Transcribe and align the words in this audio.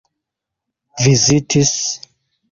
vizitis 1.03 1.73